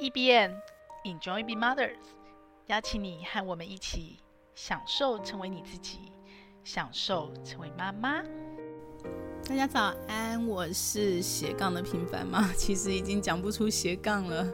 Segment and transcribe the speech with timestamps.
[0.00, 0.52] EBN
[1.04, 1.96] Enjoy Be Mothers，
[2.66, 4.20] 邀请你和我们一起
[4.54, 6.12] 享受成为你自己，
[6.62, 8.22] 享受成为妈妈。
[9.48, 14.46] 大家早安，我是斜杠的平凡妈， 其实已经讲不出斜杠了。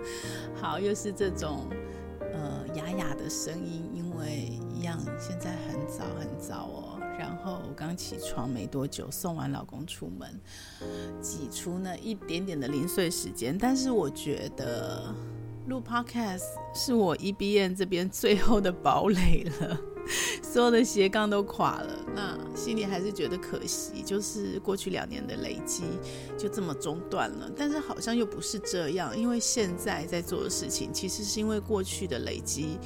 [0.54, 1.68] 好，又是这种
[2.32, 6.83] 呃哑哑的声音，因为一样现在很早很早哦。
[7.18, 10.40] 然后我刚起床没多久，送完老公出门，
[11.20, 15.14] 挤出那一点点的零碎时间，但是我觉得。
[15.66, 16.42] 录 Podcast
[16.74, 19.80] 是我 EBN 这边最后的堡垒了，
[20.42, 25.84] 所有的斜杠都垮了，那心里还是觉得可惜，就是过去两年的累积
[26.36, 27.50] 就这么中断了。
[27.56, 32.76] 但是好像又不是这样，因为现在在做的事情，其实是因为过去的累积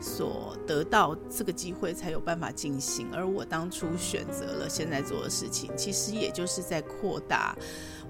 [0.00, 7.56] 所得到这个机会才有办法进行，而我当初选择了现在做的事情，其实也就是在扩大。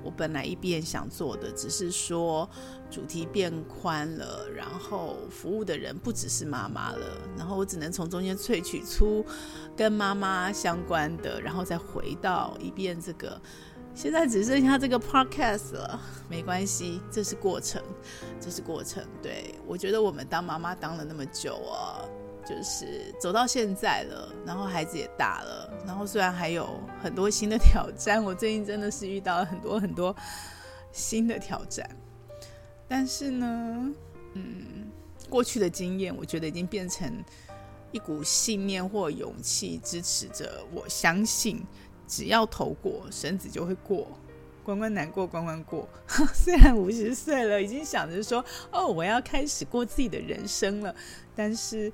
[0.01, 2.49] 我本来一边想做的，只是说
[2.89, 9.27] 主题变宽了，然后服务的人不只是妈妈了，然后我只能从中间萃取出
[9.77, 13.41] 跟妈妈相关的，然后再回到一边这个，
[13.99, 17.83] 现在只剩下这个 Podcast 了，没关系，这是过程，
[18.41, 19.05] 这是过程。
[19.21, 22.07] 对，我觉得我们当妈妈当了那么久啊。
[22.47, 30.17] 就是走到现在了，然后孩子也大了，然后虽然还有很多新的挑战，我最近真的是遇到了很多很多
[30.93, 31.87] 新的挑战，
[32.87, 33.93] 但是呢，
[34.33, 34.91] 嗯，
[35.29, 37.13] 过去的经验，我觉得已经变成
[37.93, 41.63] 一股信念或勇气，支持着我相信，
[42.09, 44.09] 只要头过，绳子就会过，
[44.65, 45.89] 关关难过关关过。
[46.35, 50.93] 虽然五十岁了，已经想着说，哦，我要开始过自己的人生了，
[51.37, 51.93] 但是。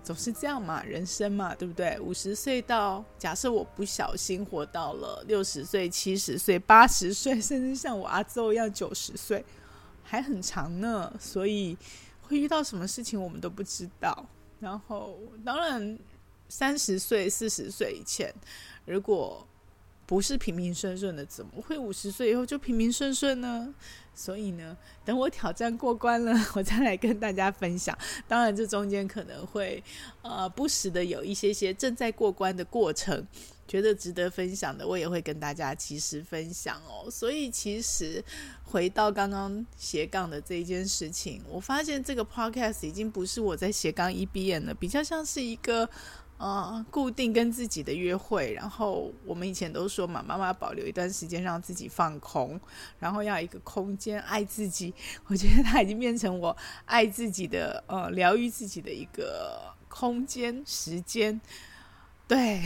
[0.00, 2.00] 总是这样嘛，人生嘛，对不对？
[2.00, 9.44] 五十岁到，假设我不小心活到了六十岁、七十岁、八十岁，甚至像我阿祖一样九十岁，
[10.02, 11.12] 还很长呢。
[11.20, 11.76] 所以
[12.22, 14.24] 会遇到什么事情，我们都不知道。
[14.60, 15.98] 然后，当然，
[16.48, 18.32] 三十岁、四十岁以前，
[18.88, 19.46] 如果
[20.06, 23.74] 不是平平顺顺的，怎么会五十岁以后就平平顺顺呢？
[24.14, 27.96] 所以呢，等我挑战过关了， 我再来跟大家分享。
[28.26, 29.82] 当然，这中间可能会
[30.22, 33.24] 呃不时的有一些些正在过关的过程，
[33.68, 37.10] 觉得值得分享的，我也会跟大家及时分享哦。
[37.10, 38.24] 所以，其实
[38.64, 45.88] 回到刚刚斜杠的这一件事情，我发现这个 podcast 已经不是我在斜杠 EBN 了，比较像是一个。
[46.38, 52.58] 呃，固定跟自己的约会，然后我们以前都说嘛，妈妈保留一段时间让自己放空，
[52.98, 54.94] 然后要一个空间爱自己。
[55.26, 61.40] 我觉得它已经变成我爱自己的，呃，疗愈自己的一个空间时间。
[62.28, 62.60] 对，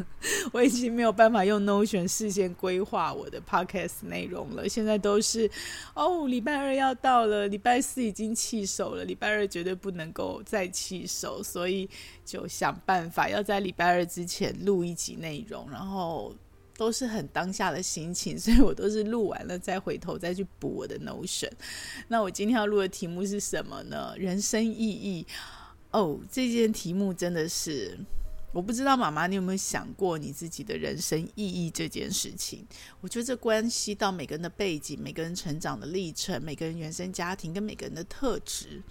[0.54, 4.66] 我已经没有办法用 Notion 事先规划我的 Podcast 内容了。
[4.66, 5.50] 现在都是
[5.94, 11.86] 哦，礼拜二要到了，礼拜四已经弃守了，礼拜二绝对不能够再弃守，所以
[12.24, 16.34] 就想办法要在礼拜二之前录一集内容，然后
[16.78, 21.50] 都是很当下的心情， 所以我都是录完了再回头再去补我的 Notion。
[22.08, 24.14] 那我今天要录的题目是什么呢？
[24.16, 25.26] 人生意义。
[25.90, 27.98] 哦，这件题目真的是。
[28.52, 32.64] 我不知道妈妈，你有没有想过你自己的人生意义这件事情？
[33.00, 38.82] 我觉得这关系到每个人的背景、每个人成长的历程、每个人原生家庭跟每个人的特质。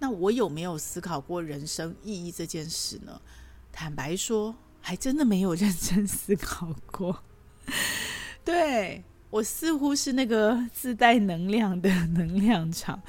[0.00, 3.20] 那我有没有思考过人生意义这件事呢？
[3.70, 7.22] 坦白说，还真的没有认真思考过。
[8.44, 13.00] 对，我似乎是那个自带能量的能量场，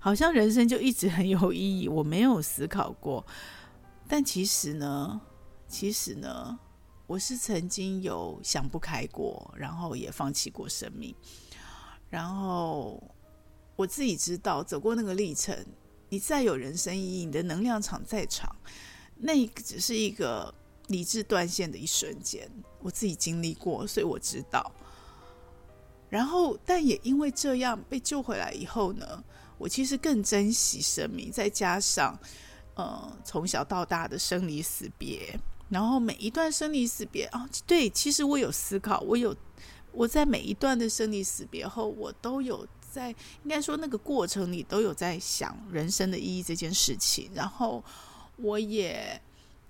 [0.00, 1.86] 好像人生就一直很有意义。
[1.86, 3.26] 我没有思考过。
[4.08, 5.20] 但其实呢，
[5.68, 6.58] 其实呢，
[7.06, 11.14] 我是曾经有想不开过，然后也放弃过生命。
[12.08, 13.02] 然后
[13.76, 15.54] 我自己知道，走过那个历程，
[16.08, 18.50] 你再有人生意义，你的能量场再长，
[19.14, 20.52] 那只是一个
[20.86, 22.50] 理智断线的一瞬间。
[22.80, 24.72] 我自己经历过，所以我知道。
[26.08, 29.22] 然后，但也因为这样被救回来以后呢，
[29.58, 32.18] 我其实更珍惜生命，再加上。
[32.78, 35.36] 呃，从小到大的生离死别，
[35.68, 39.34] 然后每一段生离死别啊，对，其实我有思考，我有
[39.90, 43.10] 我在每一段的生离死别后，我都有在
[43.42, 47.82] 应该说那个过程里都有在想人生的意义这件事情，然后
[48.36, 49.20] 我也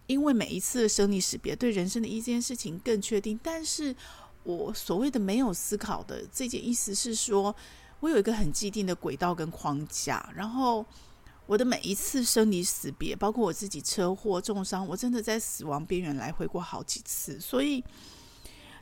[0.06, 3.40] 因为每一次的生离死别，对人生的意义这件事情更确定。
[3.43, 3.96] 但是
[4.43, 7.56] 我所谓的没有思考的这件意思是说，
[8.00, 10.84] 我有一个很既定的轨道跟框架，然后。
[11.48, 17.82] 我的每一次生离死别，包括我自己车祸重伤，我真的在死亡边缘来回过好几次，所以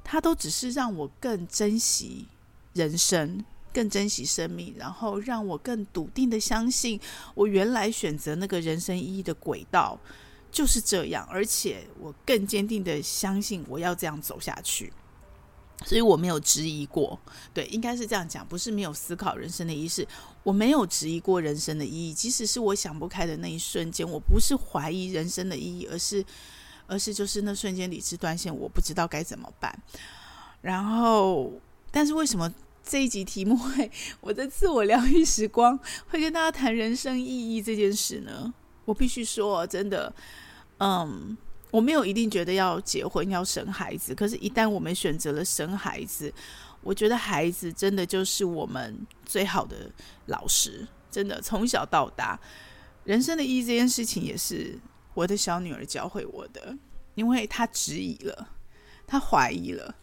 [0.02, 2.26] 它都只是让我更珍惜
[2.72, 7.00] 人生，更珍惜生命，然后让我更笃定的相信，
[7.36, 9.96] 我原来选择那个人生意义的轨道
[10.50, 14.92] 就是这样，而且我更坚定的相信我要这样走下去。
[15.84, 17.18] 所以我没有质疑过，
[17.52, 20.08] 对，应该是这样讲，不是没有思考人生的意义，
[20.42, 22.14] 我没有质疑过人生的意义。
[22.14, 26.24] 即使是我想不开的那一瞬间，我不是怀疑人生的意义，而是，
[26.86, 29.78] 而是就是那瞬间理智断线，我不知道该怎么办。
[30.62, 31.52] 然后，
[31.90, 32.52] 但是为什么
[32.82, 33.90] 这一集题目会
[34.20, 38.52] 我的自我疗愈时光会跟大家谈人生意义这件事呢？
[38.86, 40.12] 我必须说，真的，
[40.78, 41.36] 嗯。
[41.70, 46.32] 我没有一定觉得要结婚要生孩子，可是，一旦我们选择了生孩子，
[46.80, 49.90] 我觉得孩子真的就是我们最好的
[50.26, 50.86] 老师。
[51.10, 52.38] 真的，从小到大，
[53.04, 54.78] 人生的意义这件事情也是
[55.14, 56.76] 我的小女儿教会我的，
[57.14, 58.48] 因为她质疑了，
[59.06, 59.94] 她怀疑了，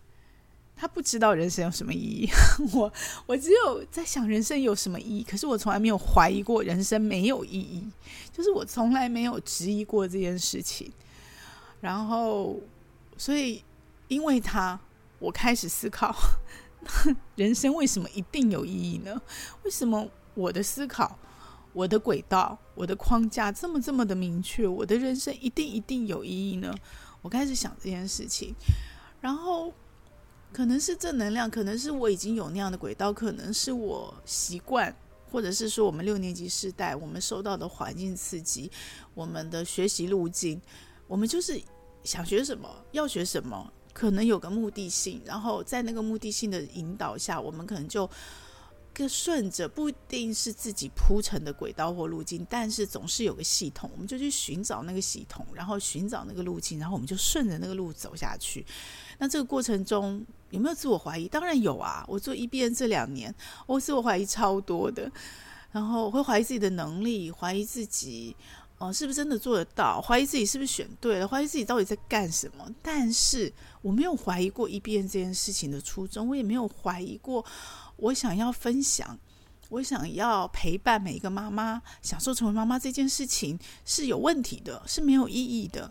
[0.76, 2.30] 她不知道人生有什么意义。
[2.74, 2.92] 我
[3.28, 7.88] 我只有在想人生有什么意义，可是我从来没有怀疑过人生没有意义，
[8.36, 10.92] 就是我从来没有质疑过这件事情。
[11.84, 12.62] 然后，
[13.18, 13.62] 所以
[14.08, 14.80] 因为他，
[15.20, 16.16] 我开始思考，
[17.36, 19.22] 人生为什么一定有意义呢？
[19.64, 21.20] 为什么我的思考、
[21.74, 24.66] 我的轨道、我的框架这么这么的明确？
[24.66, 26.74] 我的人生一定一定有意义呢？
[27.22, 28.56] 我开始想这件事情，
[29.20, 29.74] 然后
[30.54, 34.96] 可能是正能量，可能是我已经有那样的轨道，可能是我习惯，
[35.30, 38.72] 或者是说我们六年级世代我们受到的环境刺激，
[39.14, 40.62] 我们的学习路径，
[41.08, 41.62] 我们就是。
[42.04, 48.10] 想学什么，要学什么，可能有个目的性，然后在那个目的性的引导下，我们可能就
[48.94, 58.66] 跟顺着，不一定是自己铺成的轨道或路径，但是总是有个系统，我们就去寻找那个系统，然后寻找那个路径，然后我们就顺着那个路走下去。
[59.18, 61.28] 那这个过程中有没有自我怀疑？
[61.28, 62.06] 当然有啊！
[62.08, 63.34] 我做 EBN 这两年，
[63.66, 65.12] 我自我怀疑超多的，
[65.72, 68.36] 然后会怀疑自己的能力，怀疑自己。
[68.84, 70.02] 哦，是不是真的做得到？
[70.02, 71.26] 怀疑自己是不是选对了？
[71.26, 72.70] 怀疑自己到底在干什么？
[72.82, 73.52] 但是
[73.82, 77.46] 我没有怀疑过 EBN 这件事情的初衷，我也没有怀疑过
[77.96, 79.18] 我想要分享，
[79.70, 85.90] 我想要陪伴每一个妈妈，享受成为妈妈这件事情是有问题的，是没有意义的。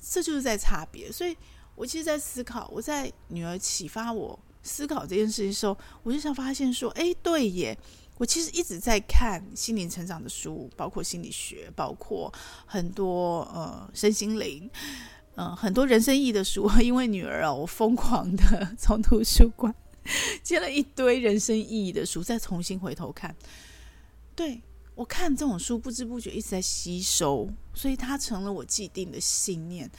[0.00, 1.10] 这就是在差别。
[1.10, 1.36] 所以
[1.74, 7.76] 我其实，在思考，我在女儿启发我思考这件事情的时候，我就想发现说，哎，对耶。
[8.20, 12.30] 我其实一直在看心灵成长的书，包括心理学，包括
[12.66, 14.68] 很多呃身心灵，
[15.36, 16.70] 嗯、很多人生意义的书。
[16.82, 19.74] 因为女儿啊，我疯狂的 从图书馆
[20.44, 23.34] 借了一堆人生意义的书，再重新回头看。
[24.36, 24.60] 对，
[24.94, 29.90] 我看这种书，不知不觉一直在吸收，所以它成了我既定的信念。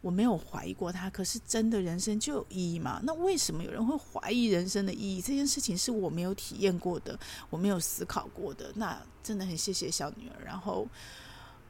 [0.00, 3.00] 我没有怀疑过他，可是真的人生就有意义吗？
[3.02, 5.20] 那为什么有人会怀疑人生的意义？
[5.20, 7.18] 这件事情是我没有体验过的，
[7.50, 8.70] 我没有思考过的。
[8.76, 10.86] 那真的很谢谢小女儿，然后，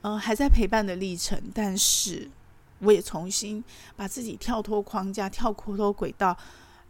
[0.03, 2.31] 呃，还在陪伴的历程，但是
[2.81, 3.65] 我也重新
[3.97, 6.37] 把自己跳脱框架、跳脱轨道，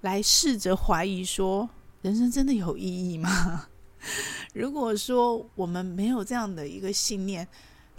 [0.00, 1.68] 来试着怀疑说：
[2.02, 2.82] 人生真的有意
[3.12, 3.66] 义吗？
[4.54, 7.46] 如果说我们没有这样的一个信念，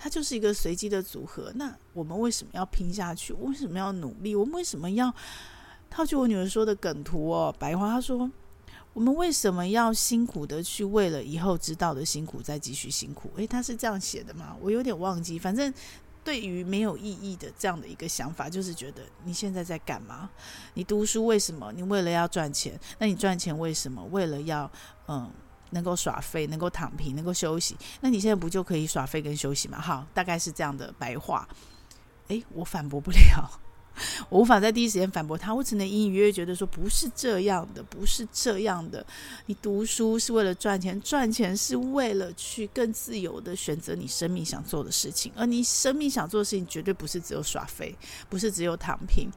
[0.01, 1.51] 它就是一个随机的组合。
[1.55, 3.33] 那我们为什么要拼下去？
[3.33, 4.33] 为什么要努力？
[4.33, 5.13] 我们为什么要
[5.89, 8.31] 套句我女儿说的梗图哦，白话她说：
[8.93, 13.29] 我们为什么要辛苦的去为了以后知道的辛苦再继续辛苦？
[13.35, 14.55] 诶，她是这样写的吗？
[14.61, 15.37] 我有点忘记。
[15.37, 15.73] 反正
[16.23, 20.29] 对于没有意义的这样的一个想法，就是觉得你现在在干嘛？
[20.75, 21.73] 你读书为什么？
[21.73, 22.79] 你为了要赚钱？
[22.97, 24.01] 那你赚钱为什么？
[24.05, 24.71] 为了要
[25.07, 25.29] 嗯。
[25.71, 29.79] 能够耍废，能够躺平，能够休息，那你现在不就可以耍废跟休息吗？
[29.79, 31.47] 好，大概是这样的白话。
[32.27, 33.49] 诶，我反驳不了，
[34.29, 39.05] 我无法在第一时间反驳他，我只能隐隐约约觉得说不是这样的，不是这样的。
[39.47, 47.95] 你读书是为了赚钱，赚钱是为了去更自由的选择你生命想做的事情，而你生命想做的事情绝对不是只有耍废，
[48.29, 49.27] 不是只有躺平。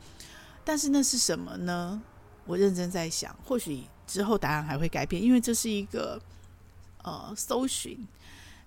[0.64, 2.00] 但是那是什么呢？
[2.44, 3.84] 我认真在想，或许。
[4.06, 6.21] 之后答案还会改变，因为这是一个
[7.02, 8.06] 呃搜寻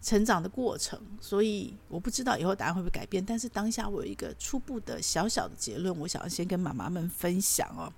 [0.01, 3.23] 成长的过程，所以我不知道以后答案会不会改变。
[3.25, 7.91] 但是当下我有一个初步的小小的结论，我想要先跟妈妈们分享哦。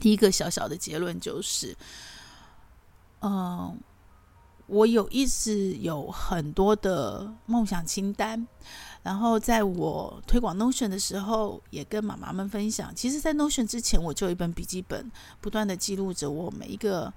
[0.00, 1.76] 第一个小小的结论就是，
[3.20, 3.78] 嗯、
[4.66, 8.46] 我有一直有很多的梦想清单。
[9.02, 12.94] 然后在我推广 Notion 的时候，也跟妈妈们分享。
[12.94, 17.12] 其实，在 Notion 之前，我就有一本笔记本，不断的记录着我每一个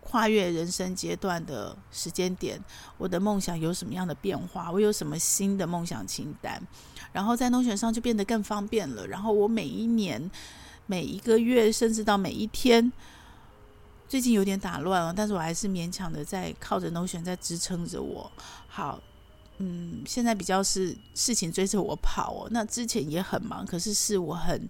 [0.00, 2.58] 跨越人生阶段的时间点，
[2.96, 6.60] 我的梦想有什么样的变化，我有什么新的梦想清单。
[7.12, 9.06] 然后在 Notion 上就变得更方便了。
[9.06, 10.30] 然后我每一年、
[10.86, 12.92] 每一个月，甚至到每一天，
[14.08, 18.30] 最近有点打乱了，但是我还是勉强的在靠着 Notion 在支撑着我。
[18.68, 19.00] 好，
[19.58, 22.48] 嗯，现在比较是事情追着我跑哦。
[22.50, 24.68] 那之前也很忙，可是是我很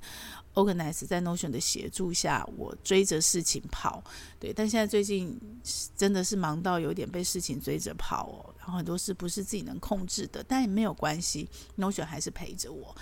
[0.57, 4.03] organize 在 Notion 的协助下，我追着事情跑。
[4.41, 5.39] 对，但现在最近
[5.97, 8.55] 真的是忙到有点被事情追着跑哦。
[8.59, 11.49] 然后很多事不是自己能控制的，但也没有关系
[11.79, 12.93] ，Notion 还是陪着我。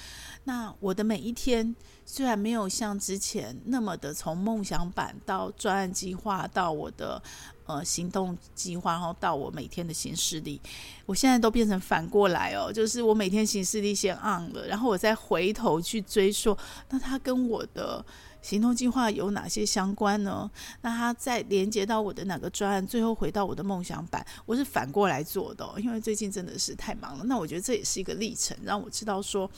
[0.47, 7.23] 那我的每一天虽然没有像之前那么的从梦想版到专案计划到我的
[7.65, 10.61] 呃行动计划，然后到我每天的行事历，
[11.07, 16.55] 我现在都变成反过来哦，就是我每天行事历先 on 了，然后我再回头去追溯，
[16.91, 18.05] 那它跟我的
[18.43, 20.51] 行动计划有哪些相关呢？
[20.83, 27.25] 那它再连接到我的哪个专案，最后回到我的梦想版，我是反过来做的，因为最近真的是太忙了。
[27.25, 29.51] 那我觉得这也是一个历程，让我知道说。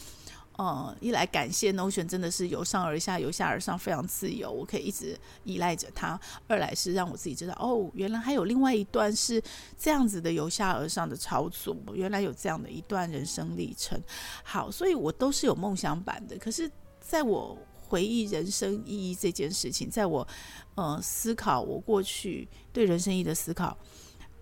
[0.59, 5.15] 呃、嗯，一来感谢 Notion 真的是由上而下，由下而上，非常自由，我可以一直
[5.45, 6.19] 依赖着它。
[6.49, 9.39] 二来是让我自己知道，哦，原来还有另外一段是
[9.79, 14.01] 这样子的由下而上的操作，原来有这样的一段人生历程。
[14.43, 16.39] 好，所以我都是有梦想版的。
[16.39, 20.27] 可是，在我回忆人生意义这件事情，在我
[20.75, 23.77] 呃思考我过去对人生意义的思考，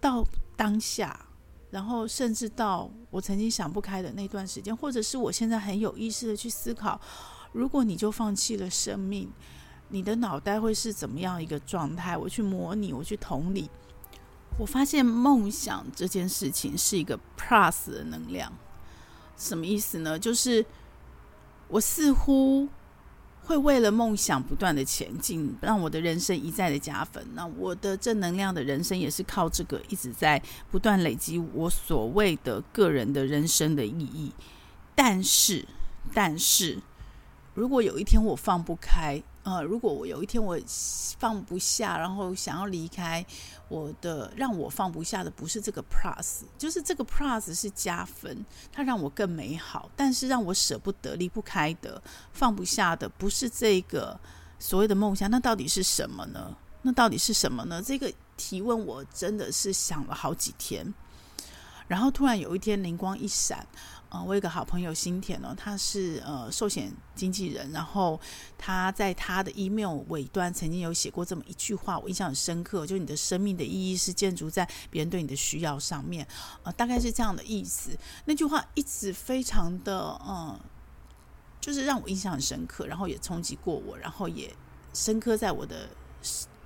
[0.01, 0.25] 到
[0.57, 1.27] 当下。
[1.71, 7.01] 然后，甚至到我曾经想不开的那段时间，或者是我现在很有意识的去思考，
[7.51, 9.29] 如果你就放弃了生命，
[9.89, 12.17] 你的脑袋会是怎么样一个状态？
[12.17, 13.69] 我去模拟，我去同理，
[14.57, 18.53] 我发现梦想这件事情是一个 plus 的能量，
[19.37, 20.17] 什么意思呢？
[20.17, 20.65] 就是
[21.67, 22.69] 我似乎。
[23.45, 27.25] 会为了梦想不断的前进，让我的人生一再的加分。
[27.35, 34.33] 那我的正能量的人生也是靠这个一直在不断累积我所谓的个人的人生的意义。
[34.95, 35.67] 但是，
[36.13, 36.79] 但是，
[37.55, 39.23] 如果有一天我放不开。
[39.45, 40.59] 呃，如果我有一天我
[41.19, 43.25] 放不下，然后想要离开，
[43.69, 49.91] 我的让我放不下的不是这个 plus，就是这个 plus 是加分，它让我更美好。
[49.95, 54.19] 但是让我舍不得、离不开的、放不下的，不是这个
[54.59, 56.57] 所谓的梦想，那到底是什么呢？
[56.81, 57.83] 那到底是什么呢？
[57.83, 60.95] 这个提问我真的是想了好几天，
[61.87, 63.67] 然后突然有一天灵光一闪。
[64.15, 68.21] 啊，我有个好朋友新田哦，他是呃寿险经纪人，然后
[68.57, 76.25] 他在他的 email 尾端曾经有写过这么一句话，我印象很深刻，就你的生命的意义是建筑在别人对你的需要上面，
[76.63, 77.91] 呃，大概是这样的意思。
[78.25, 80.57] 那句话一直非常的嗯，
[81.61, 84.55] 就是让我印象很深刻，然后也冲击过我，然后也
[84.93, 85.89] 深刻在我的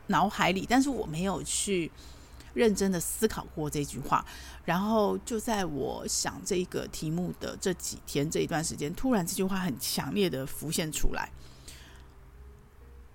[0.09, 1.91] 脑海里，但是我没有去。
[2.59, 4.27] 认真的思考过这句话，
[4.65, 11.31] 然后就在我想这个题目的这几天这一段时间，突然这句话很强烈的浮现出来。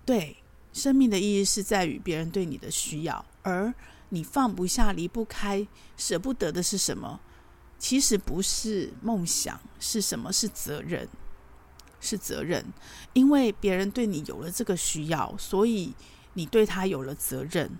[0.06, 0.34] 对，
[0.72, 3.74] 生命的意义是在于别人对你的需要，而
[4.08, 5.66] 你放不下、离不开、
[5.98, 7.20] 舍不得的是什么？
[7.78, 10.32] 其实不是梦想，是什么？
[10.32, 11.06] 是责任，
[12.00, 12.64] 是责任。
[13.12, 15.94] 因为别人对你有了这个需要，所以
[16.32, 17.70] 你对他有了责任。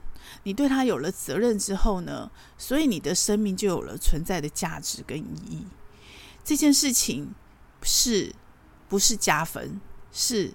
[0.44, 5.66] 你对他有了责任之后呢，所以你的生命就有了存在的价值跟意义。
[6.44, 7.34] 这件事情
[7.82, 8.34] 是
[8.88, 9.80] 不是加分？
[10.12, 10.52] 是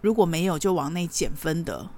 [0.00, 1.90] 如果没有就往内减分的。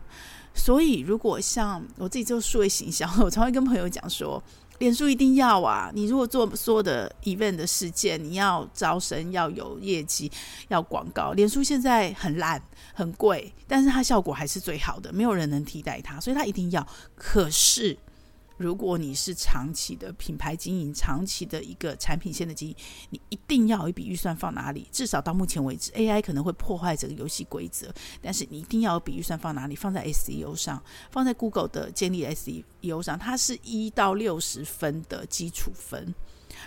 [0.57, 4.40] 所以如果像我自己做数位形象，我常会跟朋友讲说，
[4.78, 5.90] 脸书一定要啊！
[5.95, 10.31] 你如果做所有的 event 的事件，你要招生，要有业绩，
[10.69, 11.33] 要广告。
[11.33, 12.62] 脸书现在很烂，
[12.93, 16.87] 很贵，但是它效果还是最好的，没有人能替代它，所以它一定要。
[17.14, 17.97] 可是。
[18.57, 22.77] 如果你是长期的品牌经营，长期的一个产品线的经营，
[23.11, 24.89] 你一定要有一笔预算放哪里？
[24.93, 27.93] 至少到目前为止，AI 可能会破坏这个游戏规则，
[28.23, 29.75] 但是你一定要有笔预算放哪里？
[29.75, 36.15] 放在 SEO 上，放在 Google 的建立 SEO 上，它是一到六十分的基础分。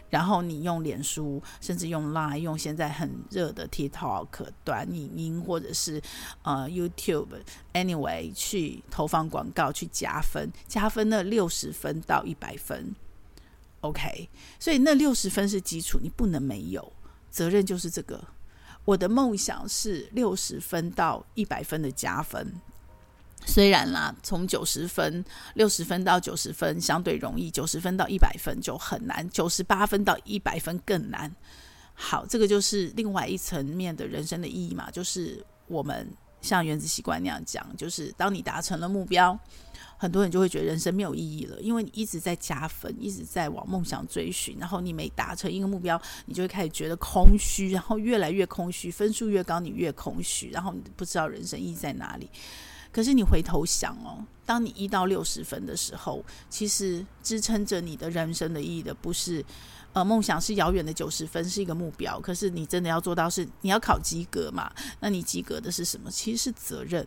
[0.10, 4.28] 然后你用脸书，甚至用 Line，用现在很热的 TikTok
[4.64, 6.02] 短影音，或者是
[6.44, 12.96] 呃 YouTube，anyway 去投放广告去加分，加分那六十分到一百分
[13.82, 14.30] ，OK，
[14.60, 16.94] 所以那六十分是基础，你不能没有。
[17.30, 18.24] 责任就是这个，
[18.86, 22.54] 我的梦想是六十分到一百分的加分。
[23.48, 25.24] 虽然啦，从九十分、
[25.56, 31.34] 六十分到九十分相对容易，九十分到一百分就很难，九十八分到一百分更难。
[31.96, 36.08] 好，这个就是另外一层面的人生的意义嘛，就是我们
[36.42, 39.40] 像原子习惯那样讲，就是当你达成了目标，
[39.98, 52.30] 很多人就会觉得人生没有意义了，因为你一直在加分，一直在往梦想追寻，然后你每达成一个目标，你就会开始觉得空虚，然后越来越空虚，分数越高，你越空虚，然后你不知道人生意义在哪里。
[52.98, 59.46] 可是你回头想哦，当你一到六十分的时候，其实支撑着你的人生的意义的不是，
[59.94, 64.74] 呃，梦想是遥远的九十分是一个目标，可是你真的要做到是你要考及格嘛？
[65.00, 66.10] 那你及格的是什么？
[66.10, 67.06] 其实是责任，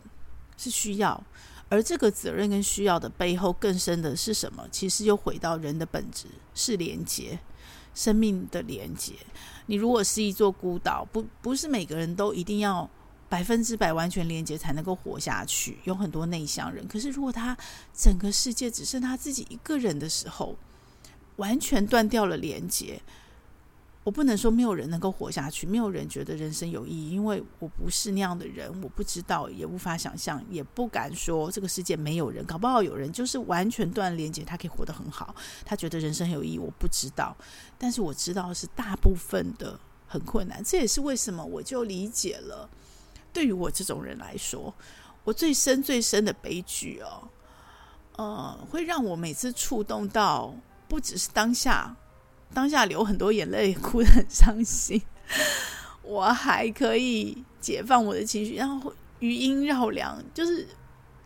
[0.55, 1.21] 是需要。
[1.67, 4.65] 而这个责任跟需要的背后更深的是什么？
[4.71, 7.37] 其实又回到人的本质，是连接，
[7.93, 9.11] 生命的连接。
[9.65, 12.89] 你如果是一座孤岛，不不是每个人都一定要
[13.31, 15.77] 百分之百完全连接才能够活下去。
[15.85, 17.57] 有很多内向人，可是如果他
[17.95, 20.57] 整个世界只剩他自己一个人的时候，
[21.37, 23.01] 完全断掉了连接。
[24.03, 35.33] 我不能说没有人能够活下去，没有人觉得人生有意义，因为我不是那样的人，我不知道，也无法想象，也不敢说这个世界没有人，搞不好有人就是完全断连接，他可以活得很好，
[35.63, 37.33] 他觉得人生有意义，我不知道，
[37.77, 42.67] 但是我知道是大部分的很困难，这也是为什么我就理解了，
[43.33, 44.73] 对于我这种人来说，
[45.23, 47.29] 我最深最深的悲剧哦，
[48.17, 50.53] 呃，会让我每次触动到，
[50.87, 51.95] 不只是当下。
[52.53, 55.01] 当下流很多眼泪，哭得很伤心。
[56.03, 60.67] 我还可以解放我的情绪，然后余音绕梁，就是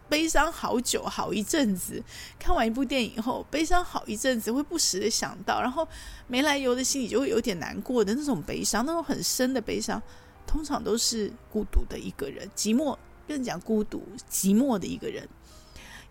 [0.08, 2.00] 悲伤好久好一阵子。
[2.38, 5.88] 看完一部电影后，悲伤好一阵子，会不时的想到，然后
[6.28, 10.00] 没来由的心里就会有点难过的那种悲伤，那种很深的悲伤，
[10.46, 12.98] 通常都是孤独的一个人，寂寞，
[13.28, 15.28] 更讲孤独寂寞的一个人。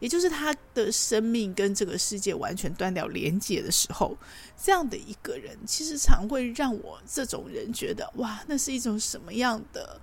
[0.00, 4.18] 也就是他的生命跟这个世界完全断掉连接的时候，
[4.60, 9.98] 这样的一个人，其实常会让我这种人觉得，哇，那是一种什么样的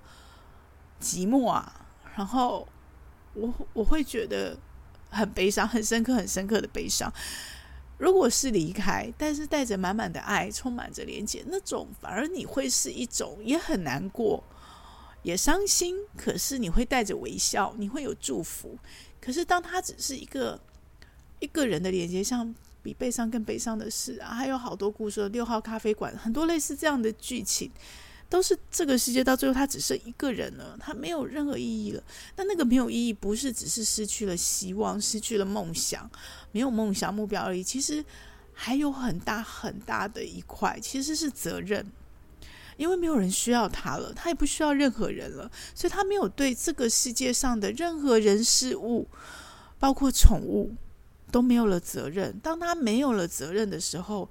[1.00, 1.86] 寂寞啊！
[2.16, 2.66] 然后
[3.34, 4.56] 我我会觉得
[5.10, 7.12] 很悲伤，很深刻，很深刻的悲伤。
[8.02, 14.42] 如果是离开，但是带着满满的爱，充满着连接，那种反而你会是一种也很难过，
[15.22, 18.76] 也伤心，可是你会带着微笑，你会有祝福。
[19.20, 20.60] 可是，当他只是一个
[21.38, 27.70] 一个人的连接，像比悲伤更悲伤的事啊，还有好多故事，六号咖啡馆，很多类似这样的剧情，
[28.32, 32.02] 都是这个世界到最后他只剩一个人了，他没有任何意义了。
[32.34, 36.10] 那那个没有意义，不是只是失去了希望，失去了梦想，
[36.50, 37.62] 没有梦想目标而已。
[37.62, 38.02] 其实
[38.54, 41.86] 还有很大很大的一块，其实是责任。
[42.78, 49.06] 因为没有人需要他了，他也不需要任何人了，所以他没有对这个世界上的任何人事物，
[49.78, 50.74] 包括宠物，
[51.30, 52.34] 都没有了责任。
[52.42, 54.30] 当他没有了责任的时候，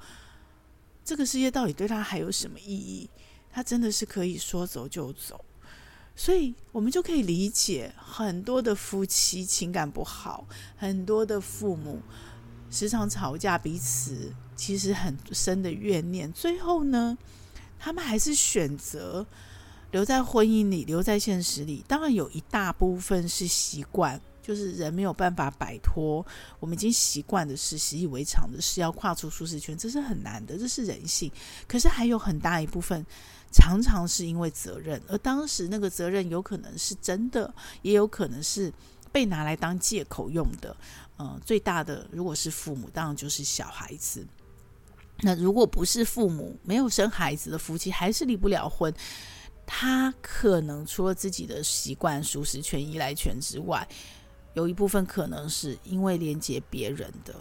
[1.06, 3.08] 这个世界到底对他还有什么意义？
[3.52, 5.44] 他真的是可以说走就走。
[6.14, 10.46] 所以我们就可以理解很多的夫妻情感不好，
[10.78, 12.00] 很多的父母
[12.70, 17.18] 时常吵架，彼此其实很深的怨念，最后呢，
[17.80, 19.26] 他们还是选择
[19.92, 21.84] 留在婚姻里，留在现实里。
[21.88, 26.24] 当然，有一大部分是习惯，就是人没有办法摆脱
[26.60, 31.32] 我们已经习惯的事、习以为常的事，要跨出舒适圈，这是很难的，这是人性。
[31.68, 33.04] 可是还有很大一部分，
[33.52, 38.72] 常常是因为责任，而当时那个责任有可能是真的，也有可能是
[39.12, 40.76] 被拿来当借口用的。
[41.20, 44.26] 嗯、最大的如果是父母，当然就是小孩子。
[45.24, 48.92] 那如果不是父母没有生孩子的夫妻，还是离不了婚，
[49.68, 53.88] 他可能除了自己的习惯、舒适圈、依赖圈之外，
[54.54, 57.36] 有一部分可能是因为连接别人的。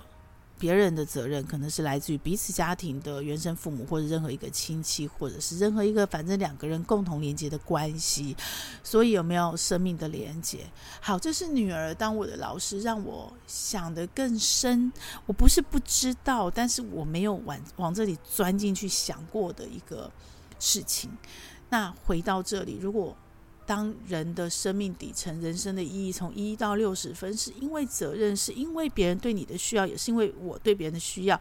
[0.61, 8.37] 别人的责任可能是来自于彼此家庭的原生父母，或者任何一个亲戚，或者是任何一个反正两个人共同连接的关系。
[8.85, 10.59] 所以有没有生命的连接？
[11.01, 14.93] 好，这是女儿当我的老师，让我想得更深。
[15.25, 20.13] 我不是不知道，但是我没有往往这里钻进去想过的一个
[20.59, 21.11] 事情。
[21.71, 23.17] 那回到这里，如果。
[23.71, 31.41] 当人的生命底层、人生的意义从一到六十分，是因为责任，是因为别人对你的需要，也是因为我对别人的需要。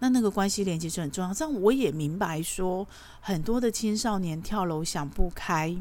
[0.00, 1.32] 那那个关系连接就很重要。
[1.32, 2.86] 这样我也明白说，
[3.22, 5.74] 很多的青少年跳楼想不开，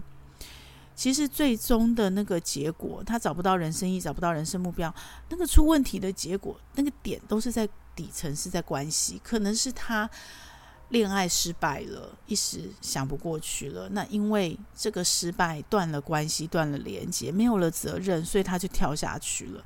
[0.96, 4.96] 其实最终的那个结果，他找不到人生意义，找不到人生目标，
[5.28, 10.10] 那个出问题的结果，那个点都是在底层，是在关系，可能是他。
[10.94, 13.90] 恋爱失败了，一时想不过去了。
[13.90, 19.64] 那因为这个失败断了关系，断了连接，没有了责任，所以他就跳下去了。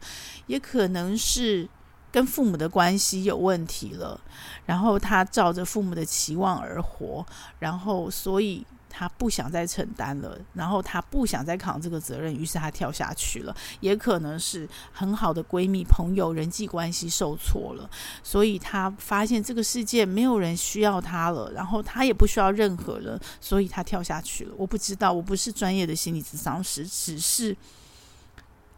[0.48, 1.68] 也可能是
[2.12, 4.20] 跟父母的关系有问题了，
[4.66, 7.24] 然后他照着父母的期望而活，
[7.60, 8.66] 然后所以。
[8.98, 13.56] 他不想再承担了，然后他不想再扛这个责任，于是他跳下去了。
[13.80, 17.88] 也可能是很好的闺蜜、朋友人际关系受挫了，
[18.24, 24.56] 所以他发现这个世界没有人需要他了，然后他也不需要任何人，所以他跳下去了。
[24.58, 27.56] 我不知道，我不是专业的心理咨商师，只是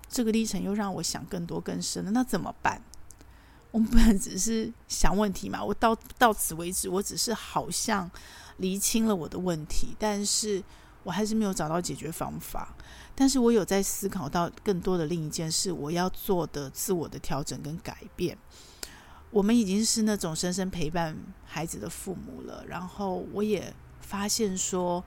[0.09, 2.81] 这个历程又让我想更多更深了，那怎么办？
[3.71, 5.63] 我们不能只是想问题嘛？
[5.63, 8.09] 我到到此为止，我只是好像
[8.59, 10.63] 厘清了我的问题，但是
[11.03, 12.75] 我还是没有找到解决方法。
[13.15, 18.37] 但是我有在思考到更多的另一件事，我要做的自我的调整跟改变。
[19.31, 25.03] 我们已经是那种深深陪伴孩子的父母了，然后我也发现说，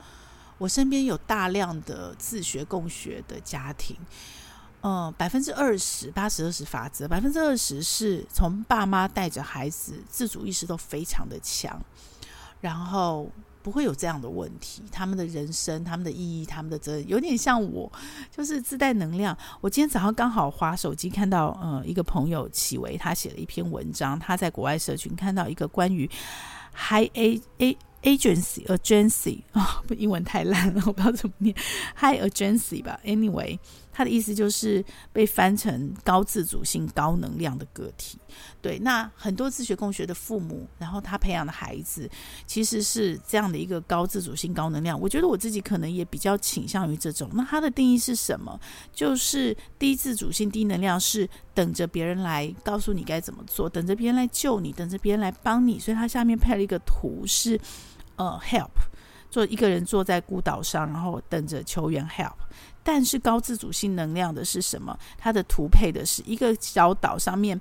[0.59, 3.97] 我身边有大量的自学共学的家庭。
[4.83, 11.81] 嗯，百分之二十，八十二十法则，百分之二十是从爸妈带着孩子，自主意识都非常的强，
[12.63, 13.31] 然后
[13.63, 14.83] 不会有这样的问题。
[14.91, 17.93] 他们的人生，他们的意义，他们的责任，有点像我，
[18.35, 19.37] 就是自带能量。
[19.61, 26.09] 我今天早上刚好滑手机看到，嗯，一个朋友启维他写了一篇文章，他在国外社群看到一个关于
[26.75, 27.77] High A A。
[28.03, 31.55] Agency, agency 啊、英文太烂了，我不知道怎么念。
[31.97, 33.61] High agency 吧，Anyway，
[33.93, 38.19] 他的意思就是被翻成高自主性、高能量的个体。
[38.61, 42.09] 对，那很多自学共学的父母，然后他培养的孩子，
[42.47, 44.99] 其实是这样的一个高自主性、高能量。
[44.99, 47.29] 我觉得我自己可能也比较倾向于这种。
[47.35, 48.59] 那他的定义是什么？
[48.93, 55.79] 就是低自主性、低能量，是等着别人来告诉你该怎么做，等着别人来救你，等着别人来帮你。
[55.79, 57.61] 所以他下面配了一个图是。
[58.17, 58.69] 呃，help，
[59.33, 62.35] 做一个人坐在孤岛上，然后等着求援 help。
[62.85, 64.95] 但是高自主性能量的是什么？
[65.17, 67.59] 它的图配的是一个小岛上面，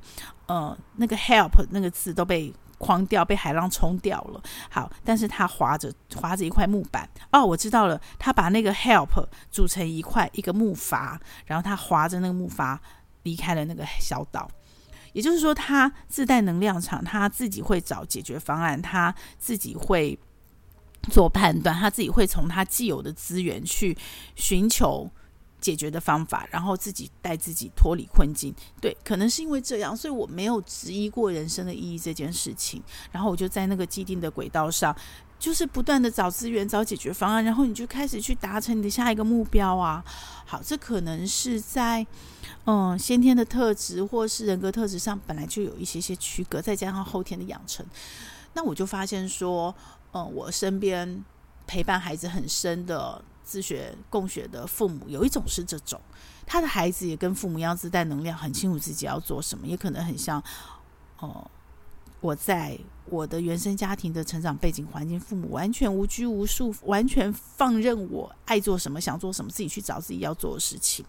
[0.47, 4.43] 呃，那个 help 那个字都被框掉，被海浪冲掉了。
[4.69, 7.07] 好，但是他划着划着一块木板。
[7.31, 12.77] 哦，我知道了，他把那个 help 组成一块一个木筏，然后他划着那个木筏
[13.23, 14.49] 离开了那个小岛。
[15.13, 20.19] 也就是说，他自带能量场，他自己会找解决方案，他自己会。
[21.09, 23.97] 做判断，他自己会从他既有的资源去
[24.35, 25.09] 寻求
[25.59, 28.53] 解决的方法，然后自己带自己脱离困境。
[28.79, 32.81] 对，可能是因为这样，所以我没有质疑过人生的意义这件事情。
[33.11, 34.95] 然后我就在那个既定的轨道上，
[35.39, 40.03] 就是不断的找资源、找解决方案，然后你就开始去达成你的下一个目标啊。
[40.45, 42.05] 好，这可能是在
[42.65, 47.85] 嗯先天的特质或是人格特质上本来就有一些些区隔，再加上后天的养成，
[48.53, 49.73] 那我就发现说。
[50.13, 51.23] 嗯，我身边
[51.65, 55.99] 陪伴孩子很深的自学共学的父母，有一种是这种，
[56.45, 60.41] 他的孩子也跟父母一样自带能量，很清楚自己要做什么，也可能很像，
[61.19, 61.49] 哦、
[62.21, 71.03] 我在我的原生家庭的成长背景环境，父母完全无拘无束，完全放任我爱做什么想做什么，自己去找自己要做的事情。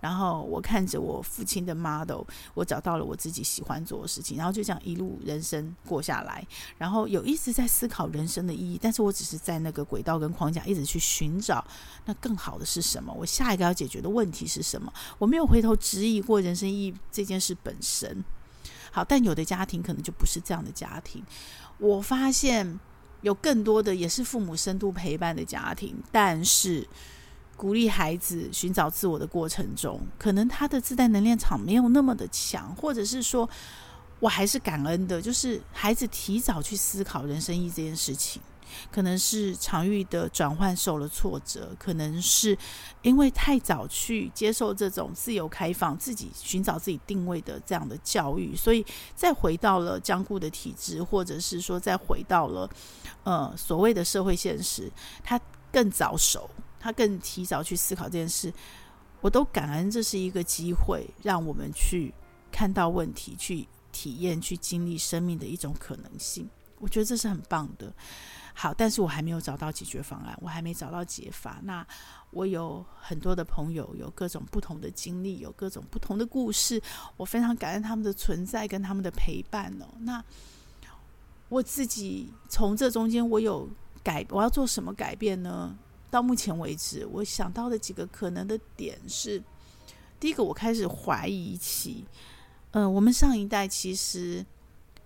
[0.00, 2.22] 然后我看着我父亲的 model，
[2.54, 6.44] 我找到了我自己喜欢做的事情，然后就这样一路人生过下来。
[6.76, 11.64] 然后有一直在思考人生的意义，但是我只是在那个轨道跟框架一直去寻找
[12.06, 14.92] 那更好的是什么，我下一个要解决的问题是什么。
[15.18, 18.24] 我没有回头质疑过人生意义这件事本身。
[18.90, 21.24] 好，但有的家庭可能就不是这样的家庭。
[21.78, 22.78] 我发现
[23.22, 26.86] 有更多的也是父母深度陪伴的家庭，但是。
[27.56, 33.46] 鼓励孩子寻找自我的过程中，可能他的自带能量场没有那么的强，或者是说，
[34.18, 38.40] 我还是感恩的，就是孩子提早去思考人生意义这件事情，
[38.90, 42.56] 可能是场域的转换受了挫折，可能是
[43.02, 52.70] 因为太早去接受这种自由开放、自己寻找自己定位的这样的教育，所以再回到了僵固的体制，或者是说再回到了
[53.24, 54.90] 呃所谓的社会现实，
[55.22, 55.40] 他
[55.72, 56.48] 更早熟。
[56.82, 58.50] 他更提早去思考这件事，
[59.20, 62.10] 我都感恩这是一个机会，让我们去
[62.50, 66.48] 看到问题，去体验，去经历生命的一种可能性。
[66.78, 67.92] 我觉得这是很棒的。
[68.60, 71.60] 好，但是我还没有找到解决方案，我还没找到解法。
[71.62, 71.86] 那
[72.30, 76.78] 我有很多的朋友，有各种不同的经历，有各种不同的故事，
[77.16, 79.86] 我非常感恩他们的存在跟他们的陪伴哦。
[80.00, 80.22] 那
[81.48, 83.66] 我自己从这中间，我有
[84.04, 85.74] 改，我要做什么改变呢？
[86.10, 89.42] 到目前为止，我想到的几个可能的点是：
[90.20, 92.04] 第一个，我开始怀疑起，
[92.72, 94.44] 嗯、呃，我们上一代其实，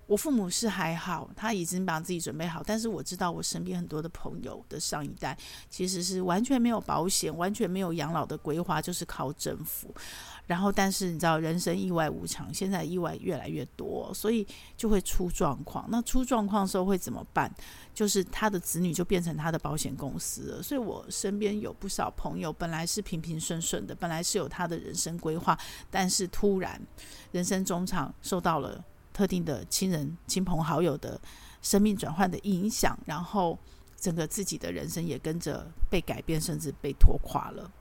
[0.06, 5.36] 我父母是还好，他已经把自己准备好，但是我知道我身边很多的朋友的上一代
[5.70, 9.94] 其实是完全没有保险，完全没有养老的规划，就是靠政府。
[10.46, 15.86] 然后，但是你知道，人生意外无常，现在意外越来越多，所以就会出状况。
[15.88, 17.50] 那出状况的时候会怎么办？
[17.94, 20.62] 就是他的子女就变成他的保险公司了。
[20.62, 25.58] 所以我身边有不少朋友，本来是平平顺顺的，本来是有他的人生规划，
[25.90, 26.78] 但是突然
[27.32, 28.84] 人生中场受到了
[29.14, 31.18] 特定的亲人、亲朋好友的
[31.62, 33.58] 生命转换的影响，然后
[33.96, 37.72] 整个自己的人生也跟着被改变，甚至被拖垮了。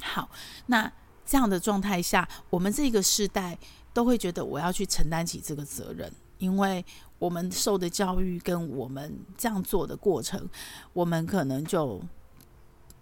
[0.00, 0.30] 好，
[0.66, 0.92] 那。
[1.24, 3.56] 这样的状态下，我们这个世代
[3.94, 6.84] 都会觉得我要去承担起这个责任，因为
[7.20, 10.46] 我们受的教育跟我们这样做的过程，
[10.92, 12.02] 我们可能就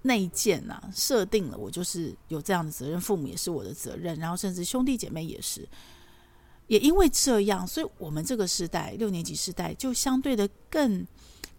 [0.03, 5.67] 内建啊，设定了我就是有这样的责任，父母也是我的责任，然后甚至兄弟姐妹也是。
[6.71, 11.05] 也因为这样，所以我们这个时代六年级时代就相对的更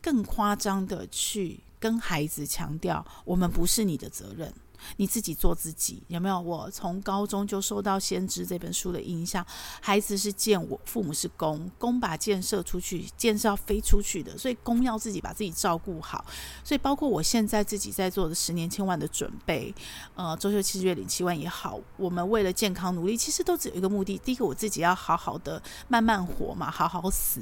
[0.01, 4.53] 更夸张的去跟孩子强调，我们不是你的责任。
[4.97, 6.39] 你自己做自己，有没有？
[6.39, 9.45] 我从高中就受到《先知》这本书的影响，
[9.81, 16.25] 孩子是箭，我父母是弓，弓把箭射出去，箭是要飞出去的，所以弓要自己把自己照顾好。
[16.63, 19.73] 所以包括我现在自己在做的十年千万的准备，
[20.15, 27.41] 呃，周休七日月领七万也好，我们为了健康努力，其实都只有一个目的：第一个，我自己要好好的慢慢活嘛，好好死。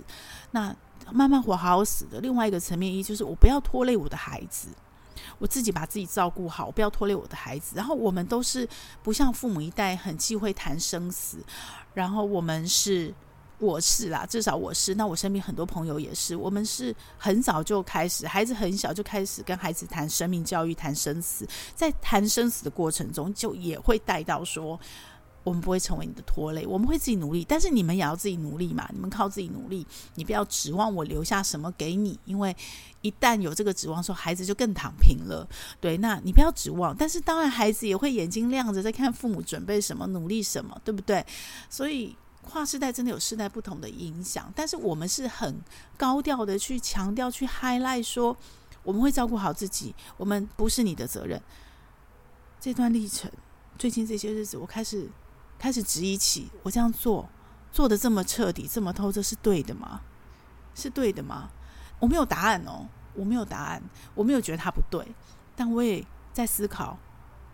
[0.51, 0.75] 那
[1.11, 4.67] 慢慢活，好好死的另外一个层面一就是，我不要拖累我的孩子。
[5.37, 7.73] 我自己把自己照顾好，不要拖累我的孩子。
[7.75, 8.67] 然后我们都是
[9.03, 11.37] 不像父母一代很忌讳谈生死，
[11.93, 13.13] 然后我们是，
[13.59, 14.95] 我是啦，至少我是。
[14.95, 21.47] 那我身边很多朋友也是，我们是很早就开始，孩子很小就开始跟孩子谈生命教育、谈生死。
[21.75, 24.79] 在谈生死的过程中，就也会带到说。
[25.45, 28.87] 我们不会成为你的拖累，我们会自己努力，但是你们也要自己努力嘛。
[28.93, 32.55] 你们靠自己努力，你不要指望我留下什么给你，因为
[33.01, 35.47] 一旦有这个指望说，孩子就更躺平了。
[35.79, 41.25] 对，那你不要指望，但是当然孩子也会眼睛亮着在看父母准备什么，努力什么，对不对？
[41.69, 45.61] 所以跨世代真的有世代不同的影响，但是我们是很
[45.97, 48.35] 高调的去强调、去 highlight 说，
[48.83, 51.41] 我们会照顾好自己，我们不是你的责任。
[52.59, 53.31] 这段历程，
[53.77, 55.09] 最近这些日子，我开始。
[55.61, 57.27] 开始质疑起，我这样做
[57.69, 59.99] 做得这么彻底、这么透彻，是对的吗？
[60.73, 61.49] 是对的吗？
[61.99, 63.81] 我没有答案哦，我没有答案，
[64.15, 65.05] 我没有觉得他不对，
[65.55, 66.97] 但我也在思考，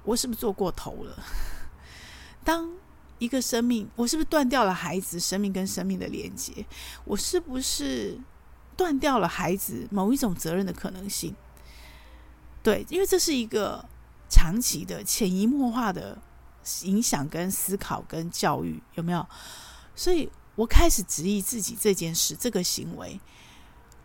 [0.04, 1.18] 我是不是做过头了？
[2.44, 2.70] 当
[3.18, 6.66] 一个生命，我是不是断掉了孩子生命跟生命的连接？
[7.04, 8.20] 我是不是
[8.78, 11.36] 断掉了孩子某一种责任的可能性？
[12.64, 13.86] 对，因为这是一个
[14.30, 16.18] 长期的、潜移默化的。
[16.82, 19.24] 影响跟思考跟教育有没有？
[19.96, 23.22] 所以我开始质疑自己这件事，这个行为，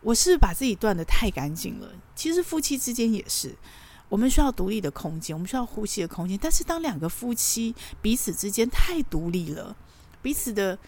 [0.03, 1.93] 我是把自己断得太干净了？
[2.15, 3.57] 其实夫妻之间也是，
[4.09, 6.39] 我们需要独立的空间，我们需要呼吸的空间。
[6.41, 9.77] 但是当两个夫妻彼此之间太独立了，
[10.23, 10.79] 彼此的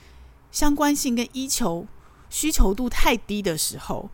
[0.50, 1.86] 相关性跟依求
[2.30, 4.10] 需求度太低的时候，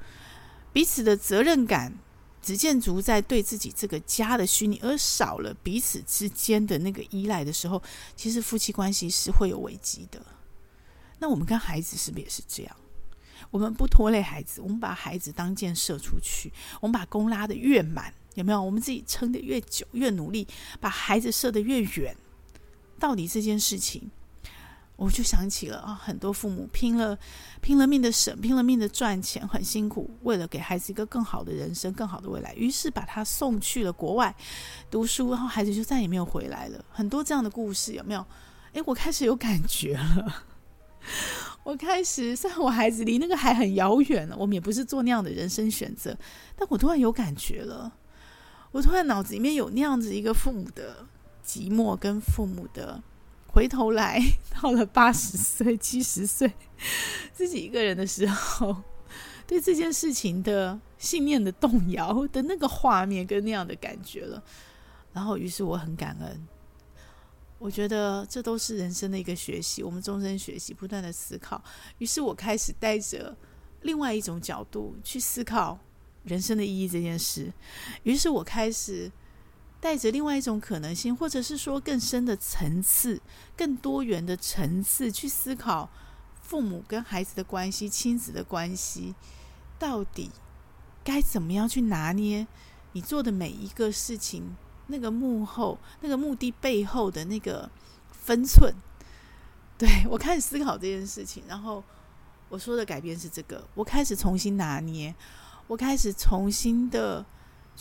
[0.72, 1.98] 彼此的责任感。
[2.40, 7.82] 只建筑在对自己这个家的虚拟，而少了彼此之间的那个依赖的时候，
[8.16, 10.24] 其实夫妻关系是会有危机的。
[11.18, 12.74] 那我们跟孩子是不是也是这样？
[13.50, 18.62] 我们不拖累孩子，我们把孩子当箭射出去，我们把弓拉得越满，有没有？
[18.62, 20.46] 我们自己撑得越久，越努力，
[20.80, 22.16] 把孩子射得越远。
[22.98, 24.10] 到底这件事情？
[24.96, 27.16] 我就想起了啊，很多父母拼了
[27.60, 34.34] 拼了命的省，拼了命的赚钱，很辛苦，为了给孩子一个更好的人生、更好的未来，于是把他送去了国外
[34.90, 36.84] 读书，然后孩子就再也没有回来了。
[36.90, 38.26] 很多这样的故事有没有？
[38.72, 40.44] 诶，我开始有感觉了。
[41.68, 46.16] 我开始， 虽然我孩子离那个还很遥远了，我们也不是做那样的人生选择，
[46.56, 47.92] 但我突然有感觉了。
[48.70, 51.06] 我突然脑子里面有那样子一个父母的
[51.46, 53.02] 寂寞，跟父母的。
[53.50, 54.22] 回头来
[54.54, 56.52] 到了八十岁、七十岁，
[57.32, 58.76] 自己一个人的时候，
[59.46, 64.40] 对这件事情的信念的动摇的那个画面跟那样的感觉了。
[65.12, 66.46] 然后，于是我很感恩。
[67.58, 71.62] 我觉得这都是人生的一个学习，我们终身学习，不断的思考。
[71.98, 73.36] 于是我开始带着
[73.82, 75.78] 另外一种角度去思考
[76.24, 77.52] 人生的意义这件事。
[78.02, 79.10] 于是我开始。
[79.80, 83.22] 带着另外一种可能性，或者是说更深的层次、
[83.56, 85.88] 更多元的层次去思考
[86.42, 89.14] 父母跟孩子的关系、亲子的关系，
[89.78, 90.32] 到底
[91.04, 92.44] 该怎么样去拿捏
[92.90, 94.56] 你做的每一个事情，
[94.88, 97.70] 那个幕后、那个目的背后的那个
[98.10, 98.74] 分寸。
[99.78, 101.82] 对，我开始思考这件事情，然后
[102.48, 105.14] 我说的改变是这个，我开始重新拿捏，
[105.66, 107.24] 我开始重新的。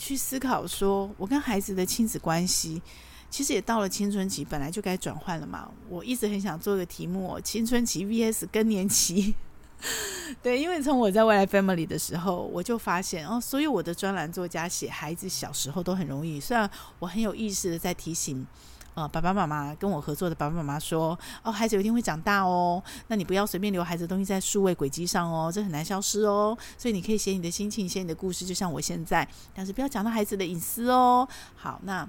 [0.00, 2.80] 去思考说，我跟孩子的亲子关系，
[3.28, 5.68] 其实也到了青春期，本来就该转换了嘛。
[5.88, 9.34] 我一直很想做个题目：青春期 VS 更年期。
[10.42, 16.40] 对，因为从我在未来 Family 的时候，我就发现哦，所有我的专栏作家写孩子小时候都很容易。
[16.40, 18.46] 虽然我很有意识的在提醒。
[18.94, 26.58] 呃，爸爸妈妈跟我合作的爸爸妈妈说：“哦，孩子有一天会长大哦，那你不要随便留孩子的东西在数位轨迹上哦，这很难消失哦。
[26.76, 31.28] 所以你可以写你的心情，写你的故事，就像我现在，但是不要讲到孩子的隐私哦。
[31.54, 32.04] 好，那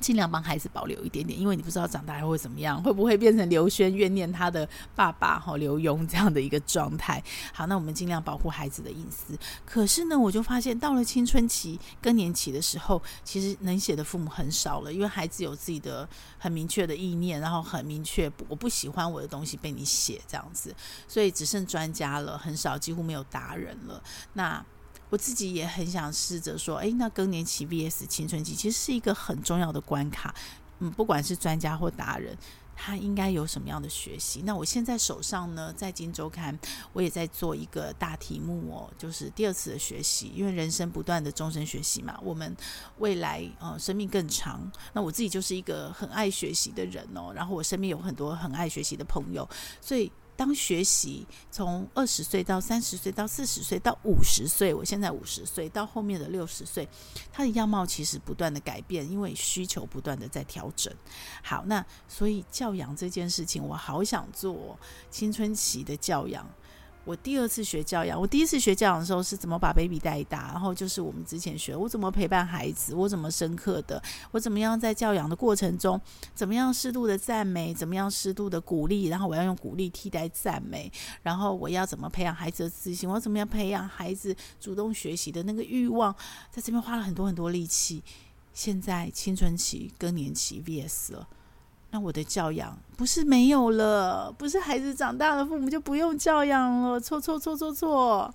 [0.00, 7.22] 尽量帮孩子保留一点点，因为你不知道长大还会怎么样，会不会变成刘轩怨念他的爸爸哈刘墉这样的一个状态。
[7.52, 9.36] 好，那我们尽量保护孩子的隐私。
[9.64, 20.74] 可是呢，我就发现到了青春期、更年期的时候，其实能写的父母很少了，因为孩子有自己的很明确的意念，然后很明确，我不喜欢我的东西被你写这样子，
[21.08, 24.02] 所以只剩专家了，很少，几乎没有达人了。
[24.34, 24.64] 那。
[25.16, 30.34] 我自己也很想试着说，诶，那更年期 vs 青春期其实是一个很重要的关卡。
[30.80, 32.36] 嗯，不管是专家或达人，
[32.76, 34.42] 他应该有什么样的学习？
[34.44, 36.58] 那我现在手上呢，在今周刊，
[36.92, 42.54] 我也在做一个大题目哦，就是第二次的学习，因为人生不断的终身学习嘛，我们
[42.98, 44.70] 未来呃生命更长。
[44.92, 49.48] 那我自己就是一个很爱学习的人哦，然后我身边有很多很爱学习的朋友，
[49.80, 50.12] 所以。
[50.36, 56.88] 当学习从二十岁到三十岁到四十岁到五十岁，我现在五十岁到后面的六十岁，
[57.32, 60.94] 他的样貌其实不断的改变，因为需求不断的在调整。
[61.42, 64.78] 好，那所以教养这件事情，我好想做
[65.10, 66.46] 青春期的教养。
[67.06, 76.00] 我第二次学教养，我第一次学教养的时候是怎么把 baby 带大，然后就是我们之前学，我怎么陪伴孩子，我怎么深刻的，我怎么样在教养的过程中，
[76.34, 80.90] 怎么样适度的赞美，怎么样适度的鼓励，然后我要用鼓励替代赞美，
[81.22, 86.12] 然后我要怎么培养孩子的自信，我怎么样培养孩子主动学习的那个欲望，
[86.50, 88.02] 在这边花了很多很多力气。
[88.52, 91.28] 现在青春期、更年期 VS 了。
[92.02, 96.98] 我的教养不是没有了，不是孩子长大了，父母就不用教养了。
[96.98, 98.34] 错错错错错！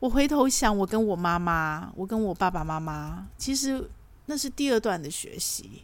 [0.00, 3.88] 我回头想，我跟我妈妈，我跟我爸爸妈妈，其实
[4.26, 5.82] 那是第二段的学习。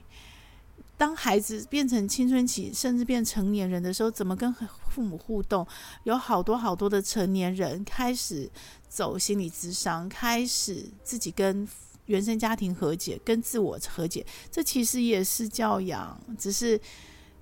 [0.96, 4.54] 当孩子变成青春期，甚至变成年人的时候，怎么跟
[4.88, 5.66] 父母互动？
[6.04, 8.50] 有好多好多的成年人开始
[8.88, 11.68] 走心理咨商，开始自己跟。
[12.10, 16.20] 原生家庭和解，跟自我和解，这其实也是教养。
[16.36, 16.78] 只是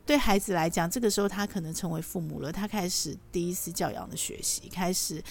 [0.05, 5.23] 对孩子来讲，这个时候他可能成为父母了，他开始第一次教养的学习，开始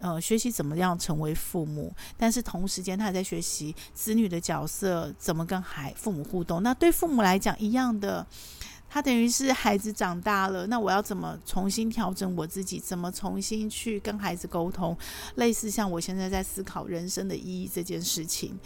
[0.00, 1.94] 呃学习怎么样成为父母。
[2.18, 6.60] 但是同时间，他也在学习子女的角色，怎么跟孩父母互动。
[6.62, 8.26] 那对父母来讲，一样的。
[8.92, 12.80] 他等于是孩子长大了，那我要怎么重新调整我自己？
[12.80, 14.96] 怎么重新去跟孩子沟通？
[15.36, 18.58] 类似像我现在在思考人生的意义这件事情，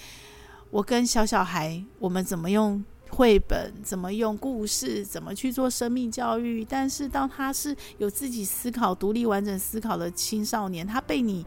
[0.71, 3.71] 我跟小小孩，我们怎么用绘本？
[3.83, 5.05] 怎么用故事？
[5.05, 6.65] 怎么去做生命教育？
[6.65, 11.45] 但是当他是有自己思考、独立完整思考的青少年，他被你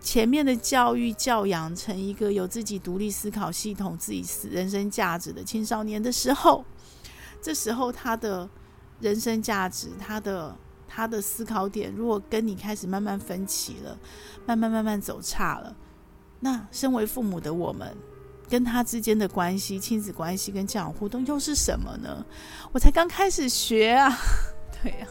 [0.00, 6.64] 前面的教育教养成一个有自己独立思考系统、自己人生价值的青少年的时候。
[7.42, 8.48] 这时候，他的
[9.00, 13.98] 人生价值，他的他的思考点，如果跟你开始慢慢分歧了，
[14.46, 15.74] 慢慢慢慢走差了，
[16.38, 17.96] 那身为父母的我们，
[18.48, 22.24] 跟他之间的关系、亲子关系跟教养互动又是什么呢？
[22.72, 24.16] 我才刚开始学啊，
[24.80, 25.08] 对、啊，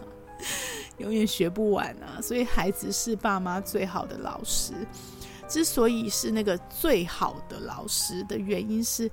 [0.99, 2.21] 永远学不完啊。
[2.21, 4.73] 所以，孩子是爸妈最好的老师。
[5.49, 9.11] 之所以是那个最好的老师的原因是。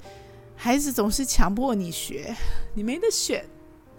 [0.61, 2.35] 孩子总是强迫你学，
[2.75, 3.44] 你没得选，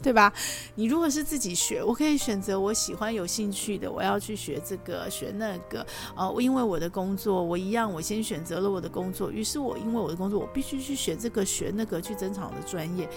[0.04, 0.32] 对吧？
[0.76, 5.86] 你如果是自己学，我可以选择我喜欢、有兴趣的，我要去学这个、学那个。
[6.18, 13.10] 哦，因为我的工作，我一样，我先选择了我的工作，于是我因为我的工作，我必须去学这个、学那个，去增长我的专业。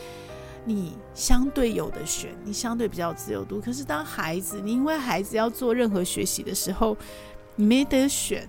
[0.64, 3.60] 你相对有的选，你相对比较自由度。
[3.60, 6.96] 可是当孩子，你因为孩子要做任何学习的时候，
[7.56, 8.48] 你没得选。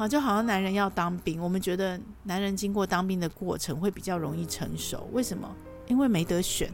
[0.00, 5.06] 好，就好像男人要当兵，我们觉得男人经过当兵的过程会比较容易成熟。
[5.12, 5.46] 为什么？
[5.88, 6.72] 因为没得选。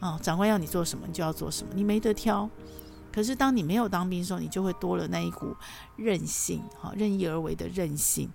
[0.00, 2.50] 哦，长官要你做什么，你就要做什么，你没得挑。
[3.12, 5.54] 可是当你没有当兵的时候，你就会多了那一股
[5.94, 8.28] 任性，哈，任意而为的任性。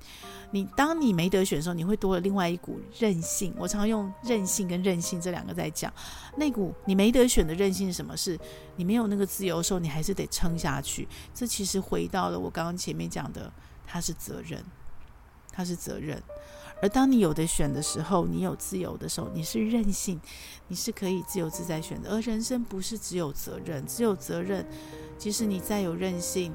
[0.52, 3.54] 你当你没得选的时候，你会多了另外一股任性。
[3.58, 5.92] 我常用任性跟任性这两个在讲。
[6.38, 8.16] 那股你没得选的任性是什么？
[8.16, 8.40] 是
[8.78, 11.06] 你没有那个自由的时候，你还是得撑下去。
[11.34, 13.52] 这其实回到了我刚刚前面讲的。
[13.88, 14.64] 它是责任，
[15.52, 16.22] 它是责任。
[16.80, 20.22] 而当你有的选的时候，你有自由的时候，你是任性，
[20.68, 22.12] 你是可以自由自在选择。
[22.12, 24.64] 而人生不是只有责任，只有责任，
[25.18, 26.54] 即使你再有任性，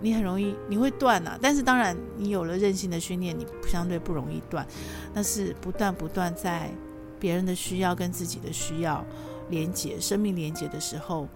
[0.00, 1.36] 你很容易你会断啊。
[1.42, 4.64] 但是当然，你有了任性的训练，你相对不容易断。
[5.12, 6.70] 那是不断不断在
[7.18, 9.04] 别人的需要跟自己的需要
[9.50, 11.26] 连接，生命连接的时候，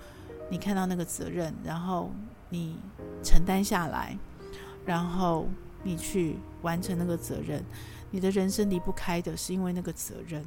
[0.49, 2.13] 你看到那个责任，然后
[2.51, 2.77] 你
[3.25, 4.17] 承担下来。
[4.87, 5.47] 然后
[5.83, 7.63] 你去完成那个责任，
[8.11, 10.43] 你的人生离不开的是因为那个责任，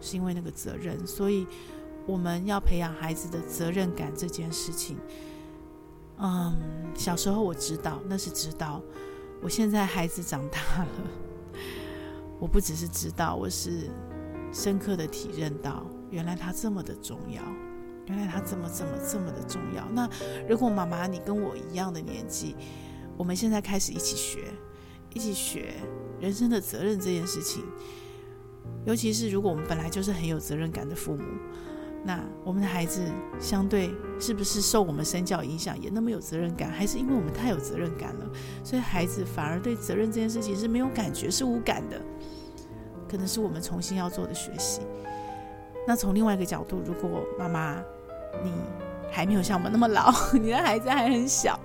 [0.00, 1.06] 是因为那个责任。
[1.06, 1.46] 所以
[2.06, 4.98] 我们要培养孩子的责任感这件事情。
[6.18, 6.54] 嗯，
[6.94, 8.82] 小时候我知道，那是知道。
[9.42, 10.88] 我现在孩子长大了，
[12.38, 13.90] 我不只是知道，我是
[14.52, 17.42] 深刻的体认到，原来他这么的重要，
[18.06, 19.84] 原来他这么这么这么的重要。
[19.90, 20.08] 那
[20.48, 22.56] 如果妈妈你跟我一样的年纪，
[23.16, 24.44] 我们现在开始一起学，
[25.12, 25.74] 一起学
[26.20, 27.64] 人生的责任这件事情，
[28.84, 31.24] 尤其是如果我们本来就是很有责任感的父母。
[32.06, 33.00] 那我们的孩子
[33.40, 33.90] 相对
[34.20, 38.30] 是不是受我们身教影响也那么有责任感，还是因为我们太有责任感了，
[38.62, 41.98] 所以孩子反而对责任这件事情是没有感觉，是无感的？
[43.08, 44.82] 可能是我们重新要做的学习。
[45.86, 47.82] 那从另外一个角度，如果妈妈
[48.42, 48.52] 你
[49.14, 51.56] 还没有像我们那么老， 你的孩子还很小，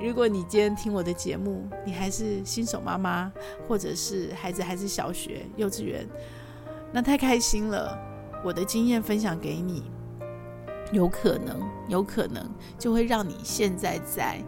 [0.00, 3.30] 如果你今天听我的节目，你还是新手妈妈，
[3.68, 6.04] 或者是孩子还是小学、幼稚园，
[6.92, 7.96] 那太开心了。
[8.42, 9.84] 我的经验分享给你，
[10.92, 12.44] 有可能，有可能
[12.76, 14.42] 就会让你现在在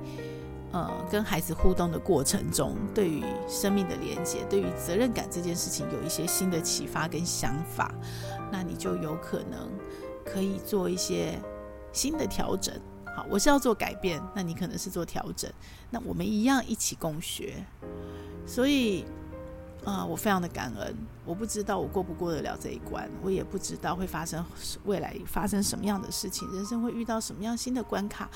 [0.73, 7.95] 呃跟孩子互动的过程中，对于生命的连接，对于责任感这件事情有一些新的启发跟想法，
[8.51, 9.71] 那你就有可能
[10.25, 11.39] 可以做一些
[11.93, 12.75] 新的调整。
[13.15, 15.51] 好，我是要做改变，那你可能是做调整，
[15.91, 17.65] 那我们一样一起共学，
[18.47, 19.05] 所以。
[19.85, 20.97] 啊、我非常的感恩。
[21.25, 24.45] 我不知道我过不过得了这一关，我也不知道会发生
[24.85, 28.31] 未来发生什么样的事情，人生会遇到什么样新的关卡。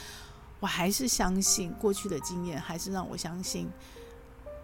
[0.59, 3.69] 我还是相信过去的经验，还是让我相信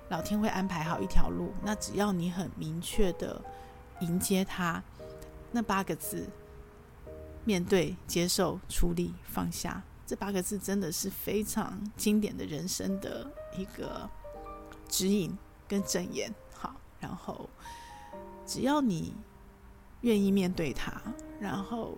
[0.09, 1.53] 老天会安排好一条路。
[1.63, 3.41] 那只要你很明确的
[4.01, 4.83] 迎接它，
[5.53, 6.29] 那八个字：
[7.45, 9.83] 面对、接受、处理、放下。
[10.07, 14.09] 这八个字真的是非常经典的人生的一个
[14.89, 15.37] 指引
[15.67, 16.33] 跟箴言。
[16.55, 17.49] 好然后，
[18.47, 19.15] 只要你
[20.03, 20.93] 愿意面对它，
[21.41, 21.97] 然后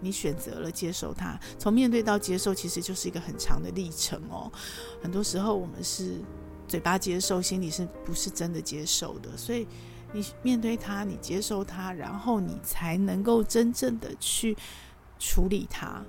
[0.00, 4.50] 你选择了接受它，从面对到接受，其实就是一个很长的历程哦。
[5.02, 6.20] 很多时候我们是
[6.68, 9.36] 嘴巴接受，心里是不是真的接受的？
[9.36, 9.66] 所以
[10.12, 14.56] 你面对它，你接受它，然后你才能够真正的去
[15.18, 16.02] 处理它，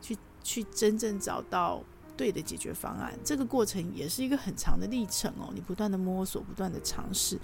[0.00, 1.82] 去去真正找到
[2.16, 3.18] 对的解决方案。
[3.24, 5.50] 这个过程也是一个很长的历程哦。
[5.54, 7.38] 你不断的摸索，不断的尝试。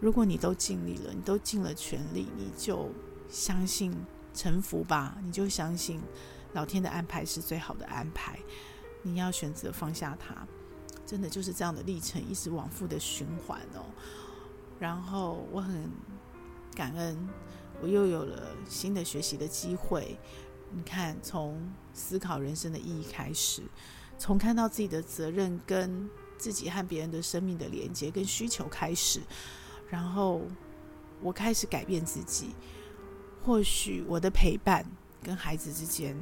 [0.00, 2.90] 如果你都尽力了，你都尽了全力，你就
[3.28, 3.94] 相信
[4.34, 6.00] 臣服吧，你就相信
[6.52, 8.38] 老天的安排是最好的安排。
[9.02, 10.46] 你要选择放下它，
[11.06, 13.84] 真的就是这样的历程，一直往复的循环哦。
[14.78, 15.88] 然后我很
[16.74, 17.16] 感恩，
[17.84, 20.18] 我又有了新的学习的机会。
[20.72, 23.62] 你看，从思考人生的意义开始，
[24.18, 26.08] 从看到自己的责任跟
[26.38, 29.20] 自己和别人的生命的连接跟需求开始。
[29.90, 30.40] 然后
[31.20, 32.54] 我开始改变自己，
[33.44, 34.82] 或许我的陪伴
[35.22, 36.18] 跟孩子之间，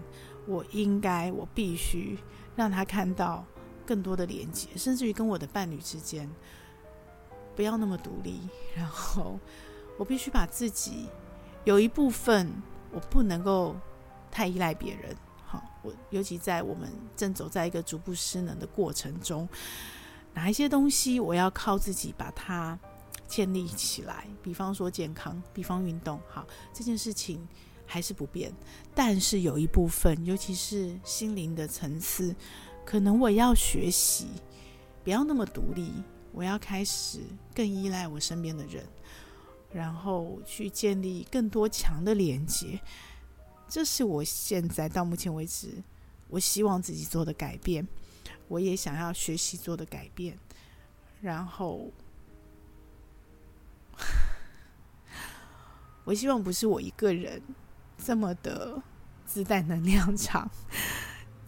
[0.49, 2.19] 我应该，我必须
[2.57, 3.47] 让他看到
[3.87, 6.29] 更多的连接，甚至于跟我的伴侣之间，
[7.55, 8.41] 不要那么独立。
[8.75, 9.39] 然后
[9.97, 11.07] 我必须把自己
[11.65, 12.51] 有一部分，
[12.93, 13.77] 我不能够
[14.31, 15.17] 太依赖别人。
[15.45, 19.49] 好，我尤其在我们正走在一个逐步失能的过程中，
[20.35, 22.79] 哪一些东西我要靠自己把它。
[23.29, 27.49] 建立起来，比方说健康，比方运动，好，这件事情
[27.87, 28.53] 还是不变。
[28.95, 32.37] 但是有一部分，尤其是心灵的层次，
[32.85, 34.27] 可能我要学习，
[35.03, 35.95] 不要那么独立，
[36.31, 37.21] 我要开始
[37.55, 38.85] 更依赖我身边的人，
[39.73, 42.81] 然后去建立更多强的连接。
[43.69, 45.83] 这是我现在到目前为止，
[46.29, 47.87] 我希望自己做的改变，
[48.49, 50.39] 我也想要学习做的改变，
[51.21, 51.91] 然后。
[56.05, 57.41] 我希望不是我一个人
[57.97, 58.83] 这么的
[59.25, 60.51] 自带能量场，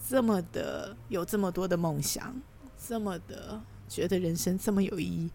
[0.08, 2.40] 这么的有这么多的梦想，
[2.78, 5.28] 这么的觉得人生这么有意义。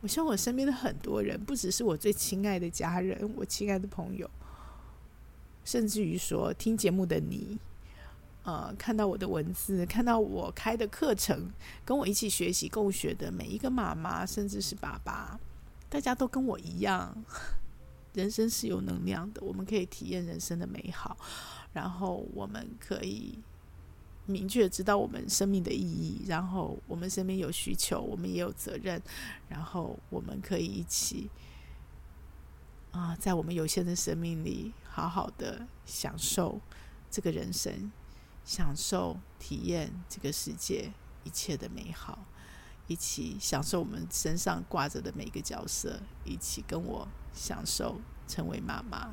[0.00, 4.30] 我希望我身边的很多人，不只是我最亲爱的家人，我亲爱的朋友，
[5.64, 7.58] 甚至于说听节目的你，
[8.44, 11.50] 呃，看到我的文字，看到我开的课程，
[11.84, 15.40] 跟我一起学习共学的每一个妈妈，甚至是爸爸。
[15.88, 17.16] 大家都跟我一样，
[18.12, 21.16] 人生是有能量的，我们可以体验人生的美好，
[21.72, 23.38] 然后我们可以
[24.26, 29.00] 明确知道我们生命的意义，然后我们身边有需求，我们也有责任，
[29.48, 31.30] 然后我们可以一起
[32.90, 36.60] 啊，在我们有限的生命里，好好的享受
[37.10, 37.92] 这个人生，
[38.44, 40.92] 享受体验这个世界
[41.24, 42.26] 一切的美好。
[42.88, 49.12] 一起享受我们身上挂着的每一个角色，一起跟我享受成为妈妈。